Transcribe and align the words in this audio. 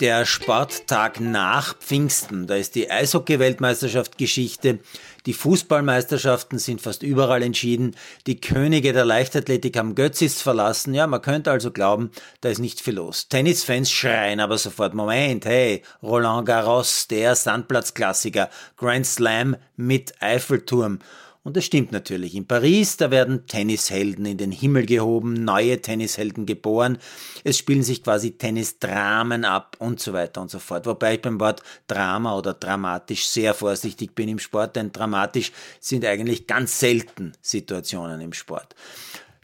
der 0.00 0.26
Sporttag 0.26 1.20
nach 1.20 1.76
Pfingsten. 1.76 2.46
Da 2.46 2.54
ist 2.54 2.74
die 2.74 2.90
Eishockey-Weltmeisterschaft 2.90 4.16
Geschichte. 4.16 4.78
Die 5.26 5.32
Fußballmeisterschaften 5.32 6.58
sind 6.58 6.80
fast 6.80 7.02
überall 7.02 7.42
entschieden. 7.42 7.96
Die 8.26 8.40
Könige 8.40 8.92
der 8.92 9.04
Leichtathletik 9.04 9.76
haben 9.76 9.96
Götzis 9.96 10.40
verlassen. 10.40 10.94
Ja, 10.94 11.06
man 11.06 11.20
könnte 11.20 11.50
also 11.50 11.72
glauben, 11.72 12.10
da 12.40 12.48
ist 12.48 12.60
nicht 12.60 12.80
viel 12.80 12.94
los. 12.94 13.28
Tennisfans 13.28 13.90
schreien 13.90 14.40
aber 14.40 14.56
sofort, 14.56 14.94
Moment, 14.94 15.44
hey, 15.44 15.82
Roland 16.02 16.46
Garros, 16.46 17.08
der 17.08 17.34
Sandplatzklassiker, 17.34 18.48
Grand 18.76 19.06
Slam 19.06 19.56
mit 19.76 20.14
Eiffelturm. 20.22 21.00
Und 21.48 21.56
das 21.56 21.64
stimmt 21.64 21.92
natürlich. 21.92 22.34
In 22.34 22.46
Paris, 22.46 22.98
da 22.98 23.10
werden 23.10 23.46
Tennishelden 23.46 24.26
in 24.26 24.36
den 24.36 24.52
Himmel 24.52 24.84
gehoben, 24.84 25.32
neue 25.32 25.80
Tennishelden 25.80 26.44
geboren. 26.44 26.98
Es 27.42 27.56
spielen 27.56 27.82
sich 27.82 28.02
quasi 28.04 28.32
Tennisdramen 28.32 29.46
ab 29.46 29.74
und 29.78 29.98
so 29.98 30.12
weiter 30.12 30.42
und 30.42 30.50
so 30.50 30.58
fort. 30.58 30.84
Wobei 30.84 31.14
ich 31.14 31.22
beim 31.22 31.40
Wort 31.40 31.62
Drama 31.86 32.36
oder 32.36 32.52
dramatisch 32.52 33.26
sehr 33.28 33.54
vorsichtig 33.54 34.14
bin 34.14 34.28
im 34.28 34.38
Sport, 34.38 34.76
denn 34.76 34.92
dramatisch 34.92 35.52
sind 35.80 36.04
eigentlich 36.04 36.46
ganz 36.46 36.80
selten 36.80 37.32
Situationen 37.40 38.20
im 38.20 38.34
Sport. 38.34 38.74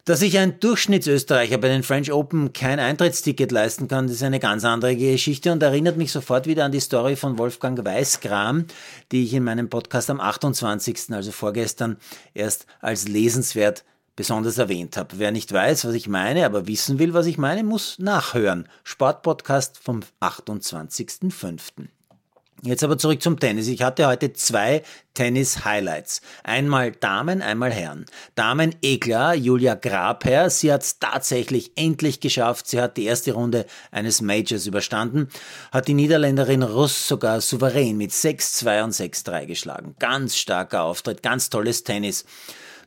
Dass 0.06 0.20
sich 0.20 0.36
ein 0.36 0.60
Durchschnittsösterreicher 0.60 1.56
bei 1.56 1.68
den 1.68 1.82
French 1.82 2.12
Open 2.12 2.52
kein 2.52 2.78
Eintrittsticket 2.78 3.50
leisten 3.50 3.88
kann, 3.88 4.06
ist 4.06 4.22
eine 4.22 4.38
ganz 4.38 4.62
andere 4.62 4.96
Geschichte 4.96 5.50
und 5.50 5.62
erinnert 5.62 5.96
mich 5.96 6.12
sofort 6.12 6.46
wieder 6.46 6.66
an 6.66 6.72
die 6.72 6.80
Story 6.80 7.16
von 7.16 7.38
Wolfgang 7.38 7.82
Weißgram, 7.82 8.66
die 9.12 9.24
ich 9.24 9.32
in 9.32 9.44
meinem 9.44 9.70
Podcast 9.70 10.10
am 10.10 10.20
28., 10.20 11.10
also 11.12 11.32
vorgestern, 11.32 11.96
erst 12.34 12.66
als 12.82 13.08
lesenswert 13.08 13.82
besonders 14.14 14.58
erwähnt 14.58 14.98
habe. 14.98 15.18
Wer 15.18 15.30
nicht 15.30 15.50
weiß, 15.50 15.86
was 15.86 15.94
ich 15.94 16.06
meine, 16.06 16.44
aber 16.44 16.66
wissen 16.66 16.98
will, 16.98 17.14
was 17.14 17.24
ich 17.24 17.38
meine, 17.38 17.64
muss 17.64 17.98
nachhören. 17.98 18.68
Sportpodcast 18.82 19.78
vom 19.78 20.00
28.05. 20.20 21.88
Jetzt 22.66 22.82
aber 22.82 22.96
zurück 22.96 23.20
zum 23.20 23.38
Tennis. 23.38 23.68
Ich 23.68 23.82
hatte 23.82 24.06
heute 24.06 24.32
zwei 24.32 24.82
Tennis-Highlights. 25.12 26.22
Einmal 26.44 26.92
Damen, 26.92 27.42
einmal 27.42 27.70
Herren. 27.70 28.06
Damen, 28.36 28.74
eh 28.80 28.96
klar, 28.96 29.34
Julia 29.34 29.74
Grabherr. 29.74 30.48
Sie 30.48 30.72
hat 30.72 30.82
es 30.82 30.98
tatsächlich 30.98 31.72
endlich 31.76 32.20
geschafft. 32.20 32.66
Sie 32.66 32.80
hat 32.80 32.96
die 32.96 33.04
erste 33.04 33.32
Runde 33.32 33.66
eines 33.90 34.22
Majors 34.22 34.66
überstanden, 34.66 35.28
hat 35.72 35.88
die 35.88 35.94
Niederländerin 35.94 36.62
Russ 36.62 37.06
sogar 37.06 37.42
souverän 37.42 37.98
mit 37.98 38.12
6-2 38.12 38.84
und 38.84 38.92
6-3 38.92 39.44
geschlagen. 39.44 39.94
Ganz 39.98 40.34
starker 40.38 40.84
Auftritt, 40.84 41.22
ganz 41.22 41.50
tolles 41.50 41.84
Tennis. 41.84 42.24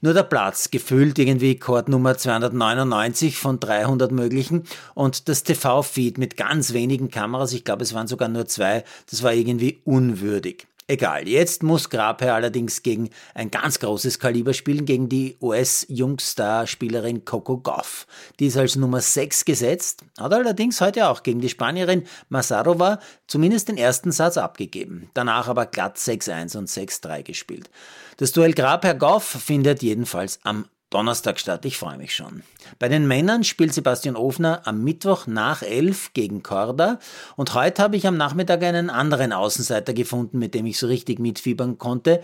Nur 0.01 0.13
der 0.13 0.23
Platz, 0.23 0.69
gefüllt 0.69 1.17
irgendwie 1.19 1.57
Chord 1.57 1.89
Nummer 1.89 2.17
299 2.17 3.37
von 3.37 3.59
300 3.59 4.11
möglichen 4.11 4.63
und 4.93 5.27
das 5.27 5.43
TV-Feed 5.43 6.17
mit 6.17 6.37
ganz 6.37 6.73
wenigen 6.73 7.09
Kameras, 7.09 7.53
ich 7.53 7.63
glaube 7.63 7.83
es 7.83 7.93
waren 7.93 8.07
sogar 8.07 8.29
nur 8.29 8.45
zwei, 8.45 8.83
das 9.09 9.23
war 9.23 9.33
irgendwie 9.33 9.79
unwürdig. 9.85 10.67
Egal, 10.89 11.27
jetzt 11.27 11.63
muss 11.63 11.89
Grabherr 11.89 12.35
allerdings 12.35 12.81
gegen 12.81 13.09
ein 13.33 13.51
ganz 13.51 13.79
großes 13.79 14.19
Kaliber 14.19 14.53
spielen, 14.53 14.85
gegen 14.85 15.09
die 15.09 15.37
US-Jungstar-Spielerin 15.41 17.25
Coco 17.25 17.57
Goff. 17.57 18.07
Die 18.39 18.45
ist 18.45 18.55
als 18.55 18.77
Nummer 18.77 19.01
6 19.01 19.43
gesetzt, 19.43 20.05
hat 20.17 20.33
allerdings 20.33 20.79
heute 20.79 21.09
auch 21.09 21.23
gegen 21.23 21.41
die 21.41 21.49
Spanierin 21.49 22.05
Masarova 22.29 23.01
zumindest 23.27 23.67
den 23.67 23.75
ersten 23.75 24.13
Satz 24.13 24.37
abgegeben, 24.37 25.09
danach 25.13 25.49
aber 25.49 25.65
glatt 25.65 25.97
6-1 25.97 26.55
und 26.55 26.69
6-3 26.69 27.21
gespielt. 27.23 27.69
Das 28.15 28.31
Duell 28.31 28.53
Grabherr-Goff 28.53 29.25
findet 29.25 29.83
jedenfalls 29.83 30.39
am 30.43 30.67
Donnerstag 30.89 31.39
statt. 31.39 31.65
Ich 31.65 31.77
freue 31.77 31.97
mich 31.97 32.15
schon. 32.15 32.43
Bei 32.79 32.87
den 32.87 33.07
Männern 33.07 33.43
spielt 33.43 33.73
Sebastian 33.73 34.15
Ofner 34.15 34.61
am 34.65 34.83
Mittwoch 34.83 35.27
nach 35.27 35.61
elf 35.61 36.13
gegen 36.13 36.43
Korda 36.43 36.99
und 37.35 37.53
heute 37.53 37.83
habe 37.83 37.97
ich 37.97 38.07
am 38.07 38.15
Nachmittag 38.15 38.63
einen 38.63 38.89
anderen 38.89 39.33
Außenseiter 39.33 39.93
gefunden, 39.93 40.39
mit 40.39 40.53
dem 40.53 40.65
ich 40.65 40.79
so 40.79 40.87
richtig 40.87 41.19
mitfiebern 41.19 41.77
konnte. 41.77 42.21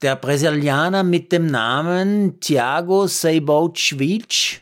Der 0.00 0.16
Brasilianer 0.16 1.02
mit 1.02 1.30
dem 1.30 1.46
Namen 1.46 2.40
Thiago 2.40 3.06
Seibouchwitsch, 3.06 4.60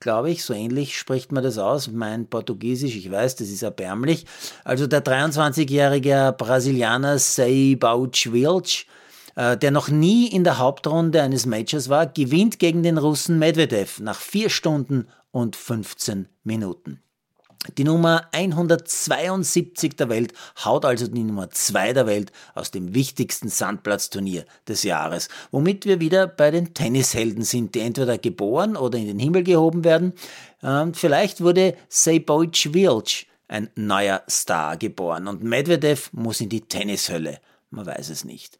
glaube 0.00 0.32
ich, 0.32 0.42
so 0.42 0.52
ähnlich 0.52 0.98
spricht 0.98 1.30
man 1.30 1.44
das 1.44 1.58
aus. 1.58 1.88
Mein 1.88 2.26
Portugiesisch, 2.26 2.96
ich 2.96 3.08
weiß, 3.08 3.36
das 3.36 3.50
ist 3.50 3.62
erbärmlich. 3.62 4.26
Also 4.64 4.88
der 4.88 5.04
23-jährige 5.04 6.34
Brasilianer 6.36 7.14
äh, 7.14 7.76
der 9.40 9.70
noch 9.70 9.88
nie 9.88 10.26
in 10.28 10.44
der 10.44 10.58
Hauptrunde 10.58 11.22
eines 11.22 11.46
Majors 11.46 11.88
war, 11.88 12.06
gewinnt 12.06 12.58
gegen 12.58 12.82
den 12.82 12.98
Russen 12.98 13.38
Medvedev 13.38 14.00
nach 14.00 14.20
4 14.20 14.50
Stunden 14.50 15.08
und 15.30 15.56
15 15.56 16.28
Minuten. 16.44 17.00
Die 17.76 17.84
Nummer 17.84 18.26
172 18.32 19.94
der 19.94 20.08
Welt 20.08 20.32
haut 20.64 20.86
also 20.86 21.06
die 21.06 21.22
Nummer 21.22 21.50
2 21.50 21.92
der 21.92 22.06
Welt 22.06 22.32
aus 22.54 22.70
dem 22.70 22.94
wichtigsten 22.94 23.48
Sandplatzturnier 23.48 24.46
des 24.66 24.82
Jahres, 24.82 25.28
womit 25.50 25.84
wir 25.84 26.00
wieder 26.00 26.26
bei 26.26 26.50
den 26.50 26.72
Tennishelden 26.72 27.44
sind, 27.44 27.74
die 27.74 27.80
entweder 27.80 28.16
geboren 28.16 28.76
oder 28.76 28.98
in 28.98 29.06
den 29.06 29.18
Himmel 29.18 29.42
gehoben 29.42 29.84
werden. 29.84 30.14
Und 30.62 30.96
vielleicht 30.96 31.42
wurde 31.42 31.76
Sejbojic 31.90 32.72
Vilc 32.72 33.26
ein 33.46 33.68
neuer 33.74 34.22
Star 34.28 34.78
geboren 34.78 35.28
und 35.28 35.42
Medvedev 35.42 36.10
muss 36.12 36.40
in 36.40 36.48
die 36.48 36.62
Tennishölle. 36.62 37.40
Man 37.70 37.84
weiß 37.84 38.08
es 38.08 38.24
nicht. 38.24 38.58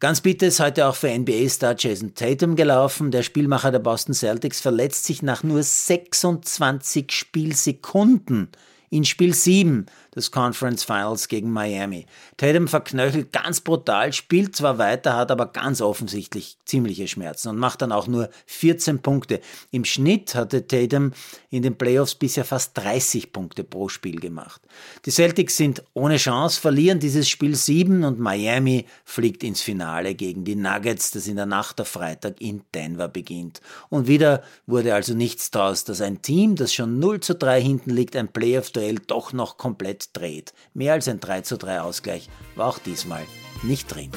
Ganz 0.00 0.22
bitte 0.22 0.46
ist 0.46 0.60
heute 0.60 0.86
auch 0.86 0.96
für 0.96 1.10
NBA-Star 1.10 1.74
Jason 1.76 2.14
Tatum 2.14 2.56
gelaufen. 2.56 3.10
Der 3.10 3.22
Spielmacher 3.22 3.70
der 3.70 3.80
Boston 3.80 4.14
Celtics 4.14 4.58
verletzt 4.58 5.04
sich 5.04 5.20
nach 5.22 5.42
nur 5.42 5.62
26 5.62 7.12
Spielsekunden 7.12 8.48
in 8.88 9.04
Spiel 9.04 9.34
7 9.34 9.84
des 10.14 10.30
Conference 10.30 10.84
Finals 10.84 11.28
gegen 11.28 11.50
Miami. 11.50 12.06
Tatum 12.36 12.68
verknöchelt 12.68 13.32
ganz 13.32 13.60
brutal, 13.60 14.12
spielt 14.12 14.56
zwar 14.56 14.78
weiter, 14.78 15.16
hat 15.16 15.30
aber 15.30 15.46
ganz 15.46 15.80
offensichtlich 15.80 16.56
ziemliche 16.64 17.08
Schmerzen 17.08 17.48
und 17.48 17.58
macht 17.58 17.82
dann 17.82 17.92
auch 17.92 18.06
nur 18.06 18.30
14 18.46 19.00
Punkte. 19.00 19.40
Im 19.70 19.84
Schnitt 19.84 20.34
hatte 20.34 20.66
Tatum 20.66 21.12
in 21.50 21.62
den 21.62 21.76
Playoffs 21.76 22.14
bisher 22.14 22.44
fast 22.44 22.76
30 22.78 23.32
Punkte 23.32 23.64
pro 23.64 23.88
Spiel 23.88 24.20
gemacht. 24.20 24.60
Die 25.06 25.10
Celtics 25.10 25.56
sind 25.56 25.82
ohne 25.94 26.16
Chance, 26.16 26.60
verlieren 26.60 26.98
dieses 26.98 27.28
Spiel 27.28 27.54
7 27.54 28.04
und 28.04 28.18
Miami 28.18 28.86
fliegt 29.04 29.44
ins 29.44 29.60
Finale 29.60 30.14
gegen 30.14 30.44
die 30.44 30.56
Nuggets, 30.56 31.10
das 31.10 31.26
in 31.26 31.36
der 31.36 31.46
Nacht 31.46 31.80
auf 31.80 31.88
Freitag 31.88 32.40
in 32.40 32.62
Denver 32.74 33.08
beginnt. 33.08 33.60
Und 33.88 34.06
wieder 34.06 34.42
wurde 34.66 34.94
also 34.94 35.14
nichts 35.14 35.50
draus, 35.50 35.84
dass 35.84 36.00
ein 36.00 36.22
Team, 36.22 36.56
das 36.56 36.72
schon 36.72 36.98
0 36.98 37.20
zu 37.20 37.34
3 37.34 37.60
hinten 37.60 37.90
liegt, 37.90 38.16
ein 38.16 38.28
Playoff-Duell 38.28 38.96
doch 39.06 39.32
noch 39.32 39.56
komplett 39.56 39.99
Halbzeit 40.00 40.08
dreht. 40.12 40.54
Mehr 40.74 40.94
als 40.94 41.08
ein 41.08 41.20
3 41.20 41.42
zu 41.42 41.58
3 41.58 41.80
Ausgleich 41.80 42.28
war 42.56 42.68
auch 42.68 42.78
diesmal 42.78 43.26
nicht 43.62 43.94
drin. 43.94 44.10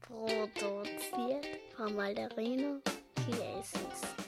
Produziert 0.00 1.46
von 1.76 1.94
Malderino 1.94 2.80
Chiesens. 3.24 4.25